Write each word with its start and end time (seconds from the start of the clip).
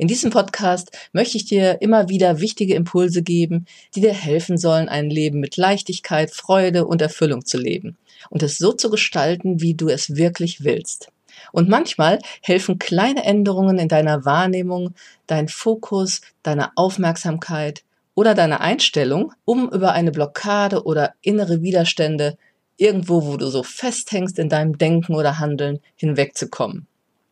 In 0.00 0.06
diesem 0.06 0.30
Podcast 0.30 0.96
möchte 1.12 1.36
ich 1.36 1.44
dir 1.44 1.82
immer 1.82 2.08
wieder 2.08 2.38
wichtige 2.38 2.74
Impulse 2.74 3.24
geben, 3.24 3.66
die 3.96 4.00
dir 4.00 4.12
helfen 4.12 4.56
sollen, 4.56 4.88
ein 4.88 5.10
Leben 5.10 5.40
mit 5.40 5.56
Leichtigkeit, 5.56 6.30
Freude 6.30 6.86
und 6.86 7.02
Erfüllung 7.02 7.44
zu 7.44 7.58
leben 7.58 7.96
und 8.30 8.44
es 8.44 8.58
so 8.58 8.72
zu 8.72 8.90
gestalten, 8.90 9.60
wie 9.60 9.74
du 9.74 9.88
es 9.88 10.14
wirklich 10.14 10.62
willst. 10.62 11.10
Und 11.50 11.68
manchmal 11.68 12.20
helfen 12.42 12.78
kleine 12.78 13.24
Änderungen 13.24 13.80
in 13.80 13.88
deiner 13.88 14.24
Wahrnehmung, 14.24 14.94
dein 15.26 15.48
Fokus, 15.48 16.20
deine 16.44 16.76
Aufmerksamkeit 16.76 17.82
oder 18.14 18.34
deine 18.34 18.60
Einstellung, 18.60 19.32
um 19.44 19.68
über 19.68 19.92
eine 19.92 20.12
Blockade 20.12 20.84
oder 20.84 21.14
innere 21.22 21.60
Widerstände 21.62 22.38
irgendwo, 22.76 23.26
wo 23.26 23.36
du 23.36 23.48
so 23.48 23.64
festhängst 23.64 24.38
in 24.38 24.48
deinem 24.48 24.78
Denken 24.78 25.16
oder 25.16 25.40
Handeln, 25.40 25.80
hinwegzukommen. 25.96 26.86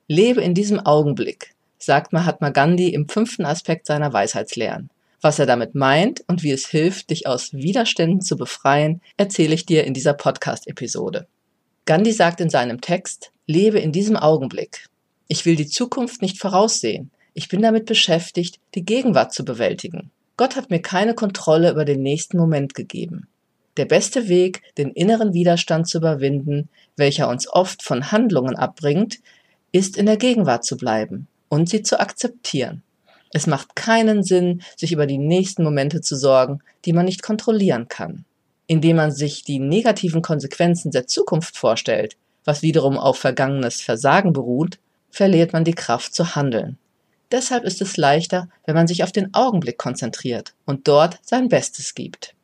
Lebe 0.09 0.41
in 0.41 0.55
diesem 0.55 0.81
Augenblick 0.81 1.56
sagt 1.79 2.13
Mahatma 2.13 2.51
Gandhi 2.51 2.89
im 2.89 3.09
fünften 3.09 3.45
Aspekt 3.45 3.87
seiner 3.87 4.13
Weisheitslehren. 4.13 4.91
Was 5.21 5.39
er 5.39 5.47
damit 5.47 5.75
meint 5.75 6.23
und 6.29 6.43
wie 6.43 6.53
es 6.53 6.67
hilft, 6.67 7.11
dich 7.11 7.27
aus 7.27 7.53
Widerständen 7.53 8.21
zu 8.21 8.37
befreien, 8.37 9.01
erzähle 9.17 9.55
ich 9.55 9.67
dir 9.67 9.85
in 9.85 9.95
dieser 9.95 10.15
Podcast-Episode. 10.15 11.27
Gandhi 11.85 12.13
sagt 12.13 12.41
in 12.41 12.51
seinem 12.51 12.81
Text, 12.81 13.33
lebe 13.47 13.79
in 13.79 13.93
diesem 13.93 14.17
Augenblick. 14.17 14.87
Ich 15.29 15.47
will 15.47 15.57
die 15.57 15.69
Zukunft 15.69 16.23
nicht 16.23 16.39
voraussehen. 16.39 17.11
Ich 17.35 17.49
bin 17.49 17.63
damit 17.63 17.87
beschäftigt, 17.87 18.61
die 18.75 18.85
Gegenwart 18.85 19.33
zu 19.33 19.45
bewältigen. 19.45 20.11
Gott 20.37 20.57
hat 20.57 20.71
mir 20.71 20.81
keine 20.81 21.15
Kontrolle 21.15 21.71
über 21.71 21.85
den 21.85 22.03
nächsten 22.03 22.37
Moment 22.39 22.75
gegeben. 22.75 23.29
Der 23.77 23.85
beste 23.85 24.29
Weg, 24.29 24.63
den 24.79 24.91
inneren 24.91 25.35
Widerstand 25.35 25.89
zu 25.89 25.99
überwinden, 25.99 26.69
welcher 26.97 27.29
uns 27.29 27.49
oft 27.49 27.83
von 27.83 28.11
Handlungen 28.11 28.57
abbringt, 28.57 29.19
ist 29.73 29.97
in 29.97 30.07
der 30.07 30.17
Gegenwart 30.17 30.65
zu 30.65 30.77
bleiben, 30.77 31.29
und 31.49 31.69
sie 31.69 31.83
zu 31.83 32.01
akzeptieren. 32.01 32.83
Es 33.33 33.47
macht 33.47 33.77
keinen 33.77 34.23
Sinn, 34.23 34.63
sich 34.77 34.93
über 34.93 35.07
die 35.07 35.19
nächsten 35.19 35.63
Momente 35.63 36.01
zu 36.01 36.17
sorgen, 36.17 36.61
die 36.85 36.93
man 36.93 37.05
nicht 37.05 37.23
kontrollieren 37.23 37.89
kann. 37.89 38.25
Indem 38.67 38.97
man 38.97 39.13
sich 39.13 39.45
die 39.45 39.59
negativen 39.59 40.23
Konsequenzen 40.23 40.91
der 40.91 41.07
Zukunft 41.07 41.57
vorstellt, 41.57 42.17
was 42.45 42.63
wiederum 42.63 42.97
auf 42.97 43.19
vergangenes 43.19 43.81
Versagen 43.81 44.33
beruht, 44.33 44.79
verliert 45.11 45.53
man 45.53 45.65
die 45.65 45.75
Kraft 45.75 46.15
zu 46.15 46.35
handeln. 46.35 46.79
Deshalb 47.33 47.65
ist 47.65 47.83
es 47.83 47.97
leichter, 47.97 48.49
wenn 48.65 48.75
man 48.75 48.87
sich 48.87 49.03
auf 49.03 49.13
den 49.13 49.35
Augenblick 49.35 49.79
konzentriert 49.79 50.55
und 50.65 50.87
dort 50.87 51.19
sein 51.23 51.49
Bestes 51.49 51.95
gibt. 51.95 52.35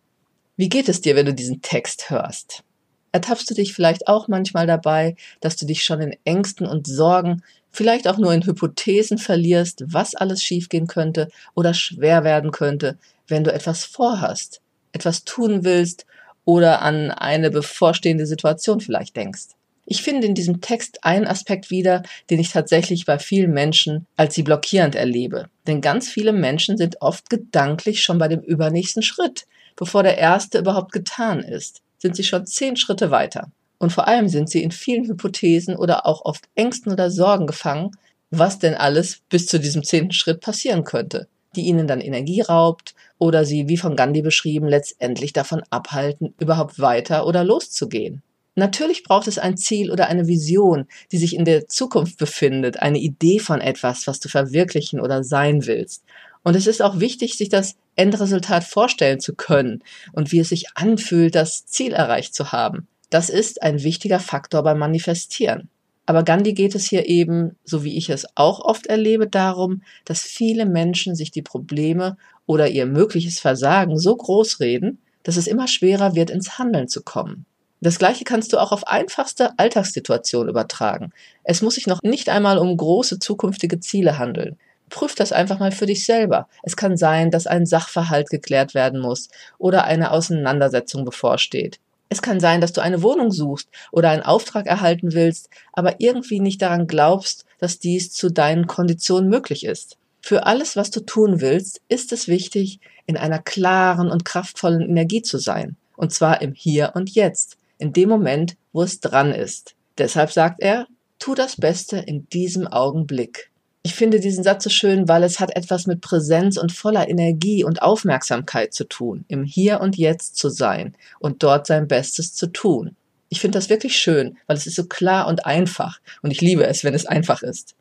Wie 0.56 0.68
geht 0.68 0.88
es 0.88 1.00
dir, 1.00 1.14
wenn 1.16 1.26
du 1.26 1.34
diesen 1.34 1.62
Text 1.62 2.10
hörst? 2.10 2.64
Ertappst 3.12 3.48
du 3.48 3.54
dich 3.54 3.74
vielleicht 3.74 4.08
auch 4.08 4.26
manchmal 4.26 4.66
dabei, 4.66 5.16
dass 5.40 5.56
du 5.56 5.66
dich 5.66 5.84
schon 5.84 6.00
in 6.00 6.16
Ängsten 6.24 6.66
und 6.66 6.86
Sorgen 6.86 7.42
vielleicht 7.72 8.06
auch 8.06 8.18
nur 8.18 8.32
in 8.32 8.44
Hypothesen 8.44 9.18
verlierst, 9.18 9.84
was 9.86 10.14
alles 10.14 10.42
schiefgehen 10.42 10.86
könnte 10.86 11.28
oder 11.54 11.74
schwer 11.74 12.24
werden 12.24 12.50
könnte, 12.50 12.98
wenn 13.26 13.44
du 13.44 13.52
etwas 13.52 13.84
vorhast, 13.84 14.60
etwas 14.92 15.24
tun 15.24 15.64
willst 15.64 16.06
oder 16.44 16.82
an 16.82 17.10
eine 17.10 17.50
bevorstehende 17.50 18.26
Situation 18.26 18.80
vielleicht 18.80 19.16
denkst. 19.16 19.48
Ich 19.84 20.02
finde 20.02 20.26
in 20.26 20.34
diesem 20.34 20.60
Text 20.60 21.04
einen 21.04 21.26
Aspekt 21.26 21.70
wieder, 21.70 22.02
den 22.30 22.38
ich 22.38 22.50
tatsächlich 22.50 23.04
bei 23.04 23.18
vielen 23.18 23.52
Menschen 23.52 24.06
als 24.16 24.34
sie 24.34 24.42
blockierend 24.42 24.94
erlebe. 24.94 25.48
Denn 25.66 25.80
ganz 25.80 26.08
viele 26.08 26.32
Menschen 26.32 26.76
sind 26.76 27.02
oft 27.02 27.28
gedanklich 27.30 28.02
schon 28.02 28.18
bei 28.18 28.28
dem 28.28 28.40
übernächsten 28.40 29.02
Schritt. 29.02 29.46
Bevor 29.74 30.02
der 30.02 30.18
erste 30.18 30.58
überhaupt 30.58 30.92
getan 30.92 31.40
ist, 31.40 31.82
sind 31.98 32.14
sie 32.14 32.24
schon 32.24 32.46
zehn 32.46 32.76
Schritte 32.76 33.10
weiter. 33.10 33.50
Und 33.82 33.92
vor 33.92 34.06
allem 34.06 34.28
sind 34.28 34.48
sie 34.48 34.62
in 34.62 34.70
vielen 34.70 35.08
Hypothesen 35.08 35.74
oder 35.74 36.06
auch 36.06 36.24
oft 36.24 36.44
Ängsten 36.54 36.92
oder 36.92 37.10
Sorgen 37.10 37.48
gefangen, 37.48 37.90
was 38.30 38.60
denn 38.60 38.74
alles 38.74 39.22
bis 39.28 39.48
zu 39.48 39.58
diesem 39.58 39.82
zehnten 39.82 40.12
Schritt 40.12 40.40
passieren 40.40 40.84
könnte, 40.84 41.26
die 41.56 41.62
ihnen 41.62 41.88
dann 41.88 42.00
Energie 42.00 42.42
raubt 42.42 42.94
oder 43.18 43.44
sie, 43.44 43.68
wie 43.68 43.76
von 43.76 43.96
Gandhi 43.96 44.22
beschrieben, 44.22 44.68
letztendlich 44.68 45.32
davon 45.32 45.64
abhalten, 45.70 46.32
überhaupt 46.38 46.78
weiter 46.78 47.26
oder 47.26 47.42
loszugehen. 47.42 48.22
Natürlich 48.54 49.02
braucht 49.02 49.26
es 49.26 49.38
ein 49.38 49.56
Ziel 49.56 49.90
oder 49.90 50.06
eine 50.06 50.28
Vision, 50.28 50.86
die 51.10 51.18
sich 51.18 51.34
in 51.34 51.44
der 51.44 51.66
Zukunft 51.66 52.18
befindet, 52.18 52.80
eine 52.80 53.00
Idee 53.00 53.40
von 53.40 53.60
etwas, 53.60 54.06
was 54.06 54.20
du 54.20 54.28
verwirklichen 54.28 55.00
oder 55.00 55.24
sein 55.24 55.66
willst. 55.66 56.04
Und 56.44 56.54
es 56.54 56.68
ist 56.68 56.82
auch 56.82 57.00
wichtig, 57.00 57.36
sich 57.36 57.48
das 57.48 57.74
Endresultat 57.96 58.62
vorstellen 58.62 59.18
zu 59.18 59.34
können 59.34 59.82
und 60.12 60.30
wie 60.30 60.38
es 60.38 60.50
sich 60.50 60.76
anfühlt, 60.76 61.34
das 61.34 61.66
Ziel 61.66 61.92
erreicht 61.94 62.32
zu 62.36 62.52
haben. 62.52 62.86
Das 63.12 63.28
ist 63.28 63.62
ein 63.62 63.82
wichtiger 63.82 64.20
Faktor 64.20 64.62
beim 64.62 64.78
Manifestieren. 64.78 65.68
Aber 66.06 66.22
Gandhi 66.22 66.54
geht 66.54 66.74
es 66.74 66.86
hier 66.86 67.06
eben, 67.10 67.56
so 67.62 67.84
wie 67.84 67.98
ich 67.98 68.08
es 68.08 68.26
auch 68.36 68.60
oft 68.60 68.86
erlebe, 68.86 69.26
darum, 69.26 69.82
dass 70.06 70.22
viele 70.22 70.64
Menschen 70.64 71.14
sich 71.14 71.30
die 71.30 71.42
Probleme 71.42 72.16
oder 72.46 72.68
ihr 72.68 72.86
mögliches 72.86 73.38
Versagen 73.38 73.98
so 73.98 74.16
groß 74.16 74.60
reden, 74.60 74.98
dass 75.24 75.36
es 75.36 75.46
immer 75.46 75.68
schwerer 75.68 76.14
wird, 76.14 76.30
ins 76.30 76.58
Handeln 76.58 76.88
zu 76.88 77.02
kommen. 77.02 77.44
Das 77.82 77.98
Gleiche 77.98 78.24
kannst 78.24 78.54
du 78.54 78.56
auch 78.56 78.72
auf 78.72 78.86
einfachste 78.86 79.58
Alltagssituationen 79.58 80.48
übertragen. 80.48 81.12
Es 81.44 81.60
muss 81.60 81.74
sich 81.74 81.86
noch 81.86 82.00
nicht 82.02 82.30
einmal 82.30 82.56
um 82.56 82.74
große 82.74 83.18
zukünftige 83.18 83.78
Ziele 83.78 84.18
handeln. 84.18 84.56
Prüf 84.88 85.14
das 85.14 85.32
einfach 85.32 85.58
mal 85.58 85.72
für 85.72 85.84
dich 85.84 86.06
selber. 86.06 86.48
Es 86.62 86.76
kann 86.76 86.96
sein, 86.96 87.30
dass 87.30 87.46
ein 87.46 87.66
Sachverhalt 87.66 88.30
geklärt 88.30 88.72
werden 88.72 89.00
muss 89.02 89.28
oder 89.58 89.84
eine 89.84 90.12
Auseinandersetzung 90.12 91.04
bevorsteht. 91.04 91.78
Es 92.12 92.20
kann 92.20 92.40
sein, 92.40 92.60
dass 92.60 92.74
du 92.74 92.82
eine 92.82 93.02
Wohnung 93.02 93.30
suchst 93.32 93.70
oder 93.90 94.10
einen 94.10 94.20
Auftrag 94.20 94.66
erhalten 94.66 95.14
willst, 95.14 95.48
aber 95.72 95.94
irgendwie 95.98 96.40
nicht 96.40 96.60
daran 96.60 96.86
glaubst, 96.86 97.46
dass 97.56 97.78
dies 97.78 98.12
zu 98.12 98.28
deinen 98.28 98.66
Konditionen 98.66 99.30
möglich 99.30 99.64
ist. 99.64 99.96
Für 100.20 100.44
alles, 100.44 100.76
was 100.76 100.90
du 100.90 101.00
tun 101.00 101.40
willst, 101.40 101.80
ist 101.88 102.12
es 102.12 102.28
wichtig, 102.28 102.80
in 103.06 103.16
einer 103.16 103.38
klaren 103.38 104.10
und 104.10 104.26
kraftvollen 104.26 104.82
Energie 104.82 105.22
zu 105.22 105.38
sein. 105.38 105.76
Und 105.96 106.12
zwar 106.12 106.42
im 106.42 106.52
Hier 106.52 106.92
und 106.94 107.08
Jetzt, 107.14 107.56
in 107.78 107.94
dem 107.94 108.10
Moment, 108.10 108.58
wo 108.74 108.82
es 108.82 109.00
dran 109.00 109.32
ist. 109.32 109.74
Deshalb 109.96 110.32
sagt 110.32 110.60
er, 110.60 110.86
tu 111.18 111.34
das 111.34 111.56
Beste 111.56 111.96
in 111.96 112.28
diesem 112.28 112.66
Augenblick. 112.66 113.50
Ich 113.84 113.94
finde 113.94 114.20
diesen 114.20 114.44
Satz 114.44 114.62
so 114.62 114.70
schön, 114.70 115.08
weil 115.08 115.24
es 115.24 115.40
hat 115.40 115.56
etwas 115.56 115.88
mit 115.88 116.00
Präsenz 116.00 116.56
und 116.56 116.70
voller 116.70 117.08
Energie 117.08 117.64
und 117.64 117.82
Aufmerksamkeit 117.82 118.72
zu 118.72 118.84
tun, 118.84 119.24
im 119.26 119.42
Hier 119.42 119.80
und 119.80 119.96
Jetzt 119.96 120.36
zu 120.36 120.50
sein 120.50 120.94
und 121.18 121.42
dort 121.42 121.66
sein 121.66 121.88
Bestes 121.88 122.32
zu 122.34 122.46
tun. 122.46 122.94
Ich 123.28 123.40
finde 123.40 123.58
das 123.58 123.70
wirklich 123.70 123.96
schön, 123.96 124.36
weil 124.46 124.56
es 124.56 124.68
ist 124.68 124.76
so 124.76 124.84
klar 124.84 125.26
und 125.26 125.46
einfach 125.46 126.00
und 126.22 126.30
ich 126.30 126.40
liebe 126.40 126.64
es, 126.64 126.84
wenn 126.84 126.94
es 126.94 127.06
einfach 127.06 127.42
ist. 127.42 127.74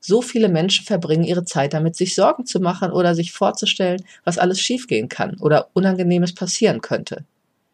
So 0.00 0.22
viele 0.22 0.48
Menschen 0.48 0.84
verbringen 0.84 1.24
ihre 1.24 1.44
Zeit 1.44 1.72
damit, 1.72 1.94
sich 1.94 2.16
Sorgen 2.16 2.46
zu 2.46 2.58
machen 2.58 2.90
oder 2.90 3.14
sich 3.14 3.32
vorzustellen, 3.32 4.04
was 4.24 4.38
alles 4.38 4.60
schiefgehen 4.60 5.08
kann 5.08 5.38
oder 5.38 5.68
Unangenehmes 5.72 6.34
passieren 6.34 6.80
könnte. 6.80 7.24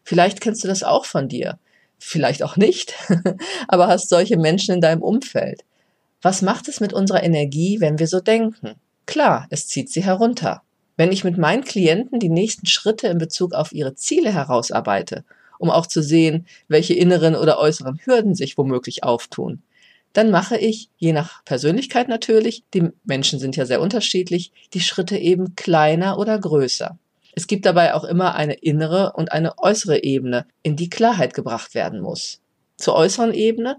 Vielleicht 0.03 0.39
kennst 0.39 0.63
du 0.63 0.67
das 0.67 0.83
auch 0.83 1.05
von 1.05 1.29
dir, 1.29 1.57
vielleicht 1.97 2.43
auch 2.43 2.57
nicht, 2.57 2.93
aber 3.67 3.87
hast 3.87 4.09
solche 4.09 4.37
Menschen 4.37 4.75
in 4.75 4.81
deinem 4.81 5.01
Umfeld. 5.01 5.63
Was 6.21 6.43
macht 6.43 6.67
es 6.67 6.79
mit 6.79 6.93
unserer 6.93 7.23
Energie, 7.23 7.81
wenn 7.81 7.97
wir 7.97 8.07
so 8.07 8.19
denken? 8.19 8.75
Klar, 9.07 9.47
es 9.49 9.67
zieht 9.67 9.89
sie 9.89 10.03
herunter. 10.03 10.61
Wenn 10.95 11.11
ich 11.11 11.23
mit 11.23 11.37
meinen 11.37 11.63
Klienten 11.63 12.19
die 12.19 12.29
nächsten 12.29 12.67
Schritte 12.67 13.07
in 13.07 13.17
Bezug 13.17 13.53
auf 13.53 13.71
ihre 13.71 13.95
Ziele 13.95 14.31
herausarbeite, 14.31 15.25
um 15.57 15.71
auch 15.71 15.87
zu 15.87 16.03
sehen, 16.03 16.45
welche 16.67 16.93
inneren 16.93 17.35
oder 17.35 17.57
äußeren 17.57 17.99
Hürden 18.05 18.35
sich 18.35 18.57
womöglich 18.57 19.03
auftun, 19.03 19.63
dann 20.13 20.29
mache 20.29 20.57
ich, 20.57 20.89
je 20.97 21.13
nach 21.13 21.43
Persönlichkeit 21.45 22.07
natürlich, 22.07 22.65
die 22.73 22.89
Menschen 23.03 23.39
sind 23.39 23.55
ja 23.55 23.65
sehr 23.65 23.81
unterschiedlich, 23.81 24.51
die 24.73 24.81
Schritte 24.81 25.17
eben 25.17 25.55
kleiner 25.55 26.19
oder 26.19 26.37
größer. 26.37 26.99
Es 27.33 27.47
gibt 27.47 27.65
dabei 27.65 27.95
auch 27.95 28.03
immer 28.03 28.35
eine 28.35 28.55
innere 28.55 29.13
und 29.13 29.31
eine 29.31 29.57
äußere 29.57 30.03
Ebene, 30.03 30.45
in 30.61 30.75
die 30.75 30.89
Klarheit 30.89 31.33
gebracht 31.33 31.73
werden 31.73 32.01
muss. 32.01 32.41
Zur 32.77 32.95
äußeren 32.95 33.33
Ebene 33.33 33.77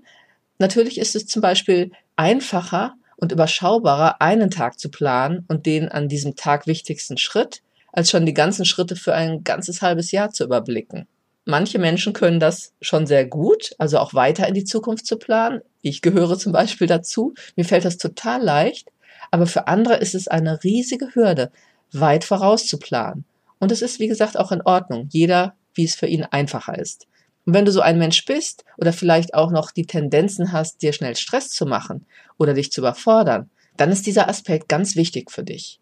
Natürlich 0.62 0.98
ist 0.98 1.16
es 1.16 1.26
zum 1.26 1.42
Beispiel 1.42 1.90
einfacher 2.16 2.94
und 3.16 3.32
überschaubarer, 3.32 4.20
einen 4.20 4.50
Tag 4.50 4.78
zu 4.78 4.90
planen 4.90 5.44
und 5.48 5.66
den 5.66 5.88
an 5.88 6.08
diesem 6.08 6.36
Tag 6.36 6.66
wichtigsten 6.66 7.18
Schritt, 7.18 7.62
als 7.92 8.10
schon 8.10 8.26
die 8.26 8.34
ganzen 8.34 8.64
Schritte 8.64 8.96
für 8.96 9.14
ein 9.14 9.44
ganzes 9.44 9.82
halbes 9.82 10.10
Jahr 10.10 10.30
zu 10.30 10.44
überblicken. 10.44 11.06
Manche 11.44 11.78
Menschen 11.78 12.12
können 12.12 12.38
das 12.38 12.72
schon 12.80 13.06
sehr 13.06 13.26
gut, 13.26 13.74
also 13.78 13.98
auch 13.98 14.14
weiter 14.14 14.46
in 14.46 14.54
die 14.54 14.64
Zukunft 14.64 15.06
zu 15.06 15.16
planen. 15.18 15.60
Ich 15.82 16.00
gehöre 16.00 16.38
zum 16.38 16.52
Beispiel 16.52 16.86
dazu. 16.86 17.34
Mir 17.56 17.64
fällt 17.64 17.84
das 17.84 17.98
total 17.98 18.42
leicht. 18.42 18.88
Aber 19.30 19.46
für 19.46 19.66
andere 19.66 19.96
ist 19.96 20.14
es 20.14 20.28
eine 20.28 20.62
riesige 20.62 21.14
Hürde, 21.14 21.50
weit 21.92 22.24
voraus 22.24 22.66
zu 22.66 22.78
planen. 22.78 23.24
Und 23.58 23.72
es 23.72 23.82
ist, 23.82 23.98
wie 23.98 24.08
gesagt, 24.08 24.38
auch 24.38 24.52
in 24.52 24.62
Ordnung. 24.62 25.08
Jeder, 25.10 25.54
wie 25.74 25.84
es 25.84 25.94
für 25.94 26.06
ihn 26.06 26.24
einfacher 26.24 26.78
ist. 26.78 27.06
Und 27.44 27.54
wenn 27.54 27.64
du 27.64 27.72
so 27.72 27.80
ein 27.80 27.98
Mensch 27.98 28.24
bist 28.24 28.64
oder 28.76 28.92
vielleicht 28.92 29.34
auch 29.34 29.50
noch 29.50 29.70
die 29.70 29.86
Tendenzen 29.86 30.52
hast, 30.52 30.82
dir 30.82 30.92
schnell 30.92 31.16
Stress 31.16 31.50
zu 31.50 31.66
machen 31.66 32.06
oder 32.38 32.54
dich 32.54 32.70
zu 32.70 32.80
überfordern, 32.80 33.50
dann 33.76 33.90
ist 33.90 34.06
dieser 34.06 34.28
Aspekt 34.28 34.68
ganz 34.68 34.96
wichtig 34.96 35.30
für 35.30 35.42
dich. 35.42 35.80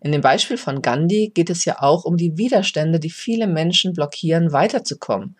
In 0.00 0.10
dem 0.10 0.20
Beispiel 0.20 0.56
von 0.56 0.82
Gandhi 0.82 1.30
geht 1.32 1.50
es 1.50 1.64
ja 1.64 1.80
auch 1.80 2.04
um 2.04 2.16
die 2.16 2.36
Widerstände, 2.36 2.98
die 2.98 3.10
viele 3.10 3.46
Menschen 3.46 3.92
blockieren, 3.92 4.52
weiterzukommen. 4.52 5.36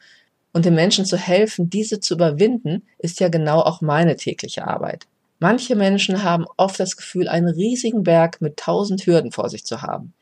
Und 0.52 0.66
den 0.66 0.74
Menschen 0.74 1.04
zu 1.04 1.16
helfen, 1.16 1.70
diese 1.70 1.98
zu 1.98 2.14
überwinden, 2.14 2.82
ist 2.98 3.18
ja 3.20 3.28
genau 3.28 3.60
auch 3.60 3.80
meine 3.80 4.16
tägliche 4.16 4.66
Arbeit. 4.66 5.06
Manche 5.40 5.74
Menschen 5.74 6.22
haben 6.22 6.44
oft 6.56 6.78
das 6.78 6.96
Gefühl, 6.96 7.26
einen 7.26 7.48
riesigen 7.48 8.04
Berg 8.04 8.40
mit 8.40 8.58
tausend 8.58 9.06
Hürden 9.06 9.32
vor 9.32 9.48
sich 9.48 9.64
zu 9.64 9.82
haben. 9.82 10.12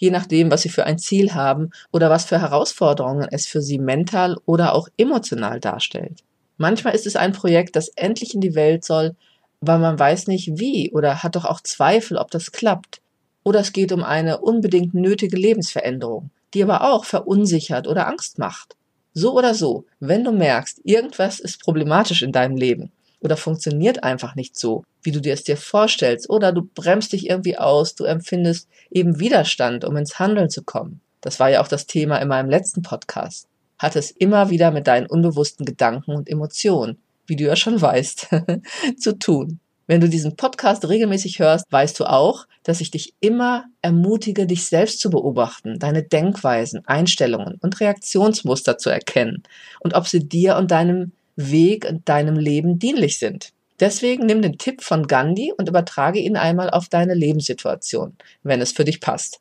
Je 0.00 0.10
nachdem, 0.10 0.50
was 0.50 0.62
sie 0.62 0.70
für 0.70 0.86
ein 0.86 0.98
Ziel 0.98 1.34
haben 1.34 1.72
oder 1.92 2.08
was 2.08 2.24
für 2.24 2.40
Herausforderungen 2.40 3.28
es 3.30 3.46
für 3.46 3.60
sie 3.60 3.78
mental 3.78 4.38
oder 4.46 4.74
auch 4.74 4.88
emotional 4.96 5.60
darstellt. 5.60 6.24
Manchmal 6.56 6.94
ist 6.94 7.06
es 7.06 7.16
ein 7.16 7.32
Projekt, 7.32 7.76
das 7.76 7.88
endlich 7.96 8.34
in 8.34 8.40
die 8.40 8.54
Welt 8.54 8.82
soll, 8.82 9.14
weil 9.60 9.78
man 9.78 9.98
weiß 9.98 10.26
nicht 10.26 10.58
wie 10.58 10.90
oder 10.92 11.22
hat 11.22 11.36
doch 11.36 11.44
auch 11.44 11.60
Zweifel, 11.60 12.16
ob 12.16 12.30
das 12.30 12.50
klappt. 12.50 13.02
Oder 13.42 13.60
es 13.60 13.72
geht 13.72 13.92
um 13.92 14.02
eine 14.02 14.40
unbedingt 14.40 14.94
nötige 14.94 15.36
Lebensveränderung, 15.36 16.30
die 16.54 16.62
aber 16.62 16.90
auch 16.90 17.04
verunsichert 17.04 17.86
oder 17.86 18.06
Angst 18.06 18.38
macht. 18.38 18.76
So 19.12 19.36
oder 19.36 19.52
so, 19.52 19.84
wenn 19.98 20.24
du 20.24 20.32
merkst, 20.32 20.80
irgendwas 20.84 21.40
ist 21.40 21.60
problematisch 21.60 22.22
in 22.22 22.32
deinem 22.32 22.56
Leben 22.56 22.90
oder 23.20 23.36
funktioniert 23.36 24.02
einfach 24.02 24.34
nicht 24.34 24.58
so, 24.58 24.84
wie 25.02 25.12
du 25.12 25.20
dir 25.20 25.34
es 25.34 25.44
dir 25.44 25.56
vorstellst, 25.56 26.28
oder 26.28 26.52
du 26.52 26.68
bremst 26.74 27.12
dich 27.12 27.28
irgendwie 27.28 27.58
aus, 27.58 27.94
du 27.94 28.04
empfindest 28.04 28.68
eben 28.90 29.20
Widerstand, 29.20 29.84
um 29.84 29.96
ins 29.96 30.18
Handeln 30.18 30.50
zu 30.50 30.62
kommen. 30.62 31.00
Das 31.20 31.38
war 31.38 31.50
ja 31.50 31.62
auch 31.62 31.68
das 31.68 31.86
Thema 31.86 32.18
in 32.18 32.28
meinem 32.28 32.50
letzten 32.50 32.82
Podcast. 32.82 33.46
Hat 33.78 33.96
es 33.96 34.10
immer 34.10 34.50
wieder 34.50 34.70
mit 34.70 34.86
deinen 34.86 35.06
unbewussten 35.06 35.66
Gedanken 35.66 36.14
und 36.14 36.28
Emotionen, 36.28 36.98
wie 37.26 37.36
du 37.36 37.44
ja 37.44 37.56
schon 37.56 37.80
weißt, 37.80 38.28
zu 38.98 39.18
tun. 39.18 39.60
Wenn 39.86 40.00
du 40.00 40.08
diesen 40.08 40.36
Podcast 40.36 40.88
regelmäßig 40.88 41.40
hörst, 41.40 41.64
weißt 41.70 41.98
du 41.98 42.04
auch, 42.04 42.46
dass 42.62 42.80
ich 42.80 42.92
dich 42.92 43.14
immer 43.18 43.64
ermutige, 43.82 44.46
dich 44.46 44.66
selbst 44.66 45.00
zu 45.00 45.10
beobachten, 45.10 45.80
deine 45.80 46.04
Denkweisen, 46.04 46.86
Einstellungen 46.86 47.58
und 47.60 47.80
Reaktionsmuster 47.80 48.78
zu 48.78 48.88
erkennen 48.88 49.42
und 49.80 49.94
ob 49.94 50.06
sie 50.06 50.20
dir 50.20 50.56
und 50.56 50.70
deinem 50.70 51.10
Weg 51.48 51.90
deinem 52.04 52.36
Leben 52.36 52.78
dienlich 52.78 53.18
sind. 53.18 53.50
Deswegen 53.78 54.26
nimm 54.26 54.42
den 54.42 54.58
Tipp 54.58 54.82
von 54.82 55.06
Gandhi 55.06 55.52
und 55.56 55.68
übertrage 55.68 56.18
ihn 56.18 56.36
einmal 56.36 56.68
auf 56.68 56.88
deine 56.88 57.14
Lebenssituation, 57.14 58.16
wenn 58.42 58.60
es 58.60 58.72
für 58.72 58.84
dich 58.84 59.00
passt. 59.00 59.40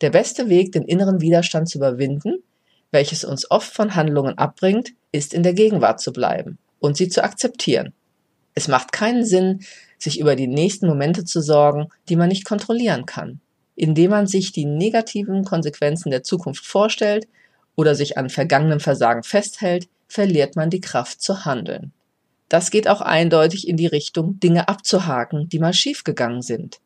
Der 0.00 0.10
beste 0.10 0.48
Weg, 0.48 0.72
den 0.72 0.84
inneren 0.84 1.20
Widerstand 1.20 1.68
zu 1.68 1.78
überwinden, 1.78 2.42
welches 2.92 3.24
uns 3.24 3.50
oft 3.50 3.72
von 3.72 3.96
Handlungen 3.96 4.38
abbringt, 4.38 4.90
ist 5.12 5.34
in 5.34 5.42
der 5.42 5.54
Gegenwart 5.54 6.00
zu 6.00 6.12
bleiben 6.12 6.58
und 6.78 6.96
sie 6.96 7.08
zu 7.08 7.22
akzeptieren. 7.22 7.92
Es 8.54 8.68
macht 8.68 8.92
keinen 8.92 9.24
Sinn, 9.24 9.60
sich 9.98 10.18
über 10.18 10.36
die 10.36 10.46
nächsten 10.46 10.86
Momente 10.86 11.24
zu 11.24 11.40
sorgen, 11.40 11.88
die 12.08 12.16
man 12.16 12.28
nicht 12.28 12.44
kontrollieren 12.44 13.06
kann. 13.06 13.40
Indem 13.76 14.10
man 14.10 14.26
sich 14.26 14.52
die 14.52 14.66
negativen 14.66 15.44
Konsequenzen 15.44 16.10
der 16.10 16.22
Zukunft 16.22 16.64
vorstellt 16.64 17.28
oder 17.76 17.94
sich 17.94 18.18
an 18.18 18.30
vergangenem 18.30 18.80
Versagen 18.80 19.22
festhält, 19.22 19.88
verliert 20.10 20.56
man 20.56 20.70
die 20.70 20.80
Kraft 20.80 21.22
zu 21.22 21.44
handeln. 21.44 21.92
Das 22.48 22.70
geht 22.70 22.88
auch 22.88 23.00
eindeutig 23.00 23.68
in 23.68 23.76
die 23.76 23.86
Richtung, 23.86 24.40
Dinge 24.40 24.68
abzuhaken, 24.68 25.48
die 25.48 25.60
mal 25.60 25.72
schiefgegangen 25.72 26.42
sind. 26.42 26.80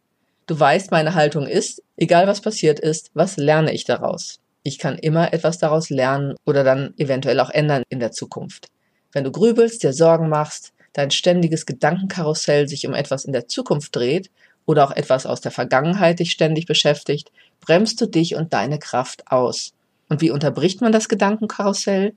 Du 0.46 0.60
weißt, 0.60 0.90
meine 0.90 1.14
Haltung 1.14 1.46
ist, 1.46 1.82
egal 1.96 2.26
was 2.26 2.42
passiert 2.42 2.78
ist, 2.78 3.10
was 3.14 3.38
lerne 3.38 3.72
ich 3.72 3.84
daraus? 3.84 4.40
Ich 4.62 4.78
kann 4.78 4.98
immer 4.98 5.32
etwas 5.32 5.58
daraus 5.58 5.88
lernen 5.88 6.34
oder 6.44 6.64
dann 6.64 6.92
eventuell 6.98 7.40
auch 7.40 7.48
ändern 7.48 7.82
in 7.88 7.98
der 7.98 8.12
Zukunft. 8.12 8.68
Wenn 9.12 9.24
du 9.24 9.32
grübelst, 9.32 9.82
dir 9.82 9.94
Sorgen 9.94 10.28
machst, 10.28 10.74
dein 10.92 11.10
ständiges 11.10 11.64
Gedankenkarussell 11.64 12.68
sich 12.68 12.86
um 12.86 12.92
etwas 12.92 13.24
in 13.24 13.32
der 13.32 13.48
Zukunft 13.48 13.96
dreht 13.96 14.30
oder 14.66 14.84
auch 14.84 14.90
etwas 14.90 15.24
aus 15.24 15.40
der 15.40 15.50
Vergangenheit 15.50 16.18
dich 16.18 16.30
ständig 16.30 16.66
beschäftigt, 16.66 17.32
bremst 17.60 18.00
du 18.00 18.06
dich 18.06 18.34
und 18.34 18.52
deine 18.52 18.78
Kraft 18.78 19.30
aus. 19.30 19.72
Und 20.10 20.20
wie 20.20 20.30
unterbricht 20.30 20.82
man 20.82 20.92
das 20.92 21.08
Gedankenkarussell? 21.08 22.14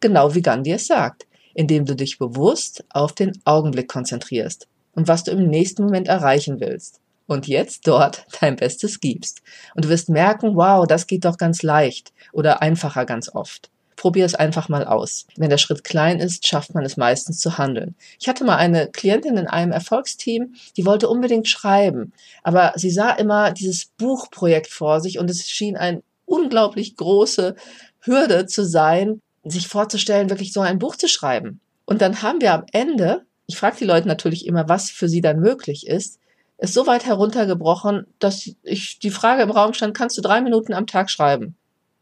Genau 0.00 0.34
wie 0.34 0.42
Gandhi 0.42 0.72
es 0.72 0.86
sagt, 0.86 1.26
indem 1.54 1.86
du 1.86 1.96
dich 1.96 2.18
bewusst 2.18 2.84
auf 2.90 3.12
den 3.12 3.32
Augenblick 3.44 3.88
konzentrierst 3.88 4.68
und 4.94 5.08
was 5.08 5.24
du 5.24 5.30
im 5.30 5.48
nächsten 5.48 5.84
Moment 5.84 6.08
erreichen 6.08 6.60
willst. 6.60 7.00
Und 7.26 7.48
jetzt 7.48 7.88
dort 7.88 8.26
dein 8.40 8.56
Bestes 8.56 9.00
gibst. 9.00 9.42
Und 9.74 9.84
du 9.84 9.88
wirst 9.88 10.08
merken, 10.08 10.56
wow, 10.56 10.86
das 10.86 11.06
geht 11.06 11.24
doch 11.24 11.38
ganz 11.38 11.62
leicht 11.62 12.12
oder 12.32 12.62
einfacher 12.62 13.04
ganz 13.04 13.34
oft. 13.34 13.70
Probier 13.96 14.26
es 14.26 14.34
einfach 14.34 14.68
mal 14.68 14.84
aus. 14.84 15.26
Wenn 15.36 15.48
der 15.48 15.56
Schritt 15.56 15.82
klein 15.82 16.20
ist, 16.20 16.46
schafft 16.46 16.74
man 16.74 16.84
es 16.84 16.98
meistens 16.98 17.38
zu 17.38 17.56
handeln. 17.56 17.94
Ich 18.20 18.28
hatte 18.28 18.44
mal 18.44 18.56
eine 18.56 18.88
Klientin 18.88 19.38
in 19.38 19.46
einem 19.46 19.72
Erfolgsteam, 19.72 20.54
die 20.76 20.84
wollte 20.84 21.08
unbedingt 21.08 21.48
schreiben, 21.48 22.12
aber 22.42 22.74
sie 22.76 22.90
sah 22.90 23.12
immer 23.12 23.52
dieses 23.52 23.86
Buchprojekt 23.86 24.70
vor 24.70 25.00
sich 25.00 25.18
und 25.18 25.30
es 25.30 25.48
schien 25.48 25.78
eine 25.78 26.02
unglaublich 26.26 26.96
große 26.96 27.56
Hürde 28.00 28.46
zu 28.46 28.66
sein, 28.66 29.22
sich 29.50 29.68
vorzustellen, 29.68 30.30
wirklich 30.30 30.52
so 30.52 30.60
ein 30.60 30.78
Buch 30.78 30.96
zu 30.96 31.08
schreiben. 31.08 31.60
Und 31.84 32.02
dann 32.02 32.22
haben 32.22 32.40
wir 32.40 32.52
am 32.52 32.64
Ende, 32.72 33.24
ich 33.46 33.56
frage 33.56 33.76
die 33.78 33.84
Leute 33.84 34.08
natürlich 34.08 34.46
immer, 34.46 34.68
was 34.68 34.90
für 34.90 35.08
sie 35.08 35.20
dann 35.20 35.40
möglich 35.40 35.86
ist, 35.86 36.18
ist 36.58 36.74
so 36.74 36.86
weit 36.86 37.04
heruntergebrochen, 37.04 38.06
dass 38.18 38.50
ich 38.62 38.98
die 38.98 39.10
Frage 39.10 39.42
im 39.42 39.50
Raum 39.50 39.74
stand, 39.74 39.96
kannst 39.96 40.16
du 40.16 40.22
drei 40.22 40.40
Minuten 40.40 40.72
am 40.72 40.86
Tag 40.86 41.10
schreiben? 41.10 41.54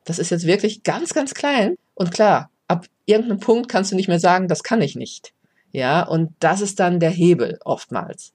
Das 0.04 0.18
ist 0.18 0.30
jetzt 0.30 0.46
wirklich 0.46 0.82
ganz, 0.82 1.12
ganz 1.12 1.34
klein. 1.34 1.76
Und 1.94 2.12
klar, 2.12 2.50
ab 2.68 2.86
irgendeinem 3.04 3.40
Punkt 3.40 3.68
kannst 3.68 3.90
du 3.90 3.96
nicht 3.96 4.08
mehr 4.08 4.20
sagen, 4.20 4.48
das 4.48 4.62
kann 4.62 4.80
ich 4.80 4.94
nicht. 4.94 5.32
Ja, 5.72 6.02
und 6.02 6.32
das 6.38 6.60
ist 6.60 6.78
dann 6.78 7.00
der 7.00 7.10
Hebel 7.10 7.58
oftmals. 7.64 8.32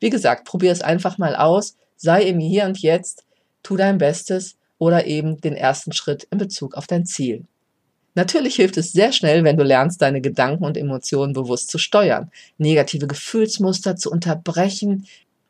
Wie 0.00 0.10
gesagt, 0.10 0.44
probier 0.44 0.72
es 0.72 0.80
einfach 0.80 1.18
mal 1.18 1.36
aus, 1.36 1.76
sei 1.96 2.22
im 2.22 2.40
Hier 2.40 2.64
und 2.64 2.78
Jetzt, 2.78 3.24
tu 3.62 3.76
dein 3.76 3.98
Bestes 3.98 4.56
oder 4.78 5.06
eben 5.06 5.40
den 5.40 5.54
ersten 5.54 5.92
Schritt 5.92 6.24
in 6.30 6.38
Bezug 6.38 6.74
auf 6.74 6.86
dein 6.86 7.06
Ziel. 7.06 7.44
Natürlich 8.20 8.56
hilft 8.56 8.76
es 8.76 8.92
sehr 8.92 9.12
schnell, 9.12 9.44
wenn 9.44 9.56
du 9.56 9.64
lernst, 9.64 10.02
deine 10.02 10.20
Gedanken 10.20 10.64
und 10.64 10.76
Emotionen 10.76 11.32
bewusst 11.32 11.70
zu 11.70 11.78
steuern, 11.78 12.30
negative 12.58 13.06
Gefühlsmuster 13.06 13.96
zu 13.96 14.10
unterbrechen, 14.10 15.06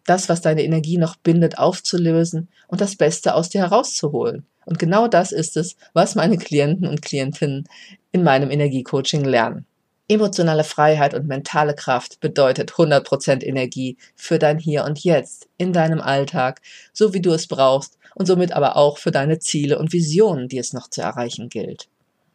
das, 0.07 0.29
was 0.29 0.41
deine 0.41 0.63
Energie 0.63 0.97
noch 0.97 1.17
bindet, 1.17 1.59
aufzulösen 1.59 2.47
und 2.69 2.81
das 2.81 2.95
Beste 2.95 3.35
aus 3.35 3.49
dir 3.49 3.63
herauszuholen. 3.63 4.47
Und 4.67 4.79
genau 4.79 5.09
das 5.09 5.33
ist 5.33 5.57
es, 5.57 5.75
was 5.95 6.15
meine 6.15 6.39
Klienten 6.39 6.87
und 6.87 7.03
Klientinnen 7.03 7.69
in 8.13 8.23
meinem 8.23 8.53
Energiecoaching 8.53 9.25
lernen. 9.25 9.67
Emotionale 10.07 10.63
Freiheit 10.63 11.13
und 11.15 11.27
mentale 11.27 11.75
Kraft 11.75 12.21
bedeutet 12.21 12.71
100% 12.75 13.43
Energie 13.43 13.97
für 14.15 14.39
dein 14.39 14.59
Hier 14.61 14.85
und 14.85 15.03
Jetzt 15.03 15.49
in 15.59 15.73
deinem 15.73 16.01
Alltag, 16.01 16.61
so 16.93 17.15
wie 17.15 17.21
du 17.21 17.33
es 17.33 17.49
brauchst 17.49 17.99
und 18.15 18.27
somit 18.27 18.53
aber 18.53 18.77
auch 18.77 18.97
für 18.97 19.11
deine 19.11 19.41
Ziele 19.41 19.77
und 19.77 19.93
Visionen, 19.93 20.47
die 20.47 20.59
es 20.59 20.73
noch 20.73 20.89
zu 20.89 21.03
erreichen 21.03 21.49
gilt. 21.49 21.89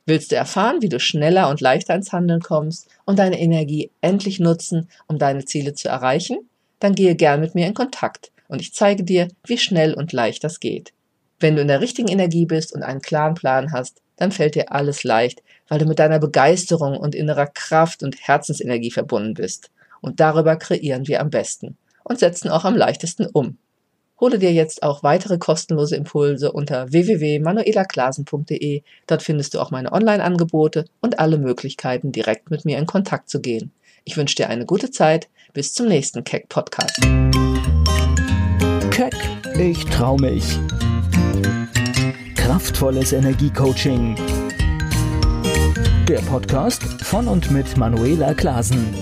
Willst 0.08 0.32
du 0.32 0.36
erfahren, 0.36 0.82
wie 0.82 0.90
du 0.90 1.00
schneller 1.00 1.50
und 1.50 1.62
leichter 1.62 1.96
ins 1.96 2.14
Handeln 2.14 2.42
kommst 2.42 2.88
und 3.06 3.18
deine 3.18 3.40
Energie 3.40 3.90
endlich 4.02 4.40
nutzen, 4.40 4.88
um 5.08 5.18
deine 5.18 5.46
Ziele 5.46 5.74
zu 5.74 5.90
erreichen? 5.90 6.48
Dann 6.80 6.94
gehe 6.94 7.16
gern 7.16 7.40
mit 7.40 7.56
mir 7.56 7.66
in 7.66 7.74
Kontakt 7.74 8.32
und 8.48 8.62
ich 8.62 8.74
zeige 8.74 9.04
dir, 9.04 9.30
wie 9.48 9.58
schnell 9.58 9.96
und 9.96 10.14
leicht 10.14 10.44
das 10.44 10.60
geht. 10.60 10.94
Wenn 11.40 11.56
du 11.56 11.62
in 11.64 11.68
der 11.68 11.82
richtigen 11.82 12.08
Energie 12.08 12.46
bist 12.46 12.74
und 12.74 12.84
einen 12.84 13.02
klaren 13.02 13.34
Plan 13.34 13.72
hast, 13.72 14.02
dann 14.18 14.32
fällt 14.32 14.56
dir 14.56 14.72
alles 14.72 15.04
leicht, 15.04 15.42
weil 15.68 15.80
du 15.80 15.86
mit 15.86 15.98
deiner 15.98 16.20
Begeisterung 16.20 16.98
und 16.98 17.16
innerer 17.16 17.48
Kraft 17.48 18.04
und 18.04 18.16
Herzensenergie 18.28 18.92
verbunden 18.92 19.34
bist. 19.34 19.72
Und 20.02 20.20
darüber 20.20 20.56
kreieren 20.56 21.08
wir 21.08 21.20
am 21.20 21.32
besten 21.32 21.78
und 22.04 22.20
setzen 22.20 22.50
auch 22.50 22.64
am 22.64 22.76
leichtesten 22.76 23.26
um. 23.26 23.58
Hole 24.20 24.40
dir 24.40 24.54
jetzt 24.54 24.82
auch 24.82 25.04
weitere 25.04 25.38
kostenlose 25.38 25.96
Impulse 25.96 26.52
unter 26.52 26.92
www.manuelaklasen.de. 26.92 28.82
Dort 29.08 29.24
findest 29.24 29.54
du 29.54 29.60
auch 29.60 29.72
meine 29.72 29.92
Online-Angebote 29.92 30.86
und 31.02 31.20
alle 31.20 31.38
Möglichkeiten, 31.38 32.12
direkt 32.12 32.50
mit 32.50 32.64
mir 32.64 32.78
in 32.78 32.86
Kontakt 32.86 33.30
zu 33.30 33.42
gehen. 33.42 33.72
Ich 34.06 34.16
wünsche 34.16 34.36
dir 34.36 34.50
eine 34.50 34.66
gute 34.66 34.92
Zeit. 34.92 35.28
Bis 35.54 35.74
zum 35.74 35.88
nächsten 35.88 36.24
Keck 36.24 36.48
Podcast. 36.50 37.02
Keck, 38.92 39.16
ich 39.58 39.84
trau 39.86 40.18
mich. 40.18 40.60
Kraftvolles 42.36 43.12
Energiecoaching. 43.14 44.16
Der 46.08 46.20
Podcast 46.20 46.84
von 47.02 47.28
und 47.28 47.52
mit 47.52 47.78
Manuela 47.78 48.34
Klasen. 48.34 48.94